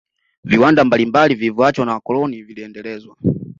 viwanda 0.43 0.83
mbalimbali 0.85 1.35
vilivyoachwa 1.35 1.85
na 1.85 1.93
wakoloni 1.93 2.43
vilendelezwa 2.43 3.17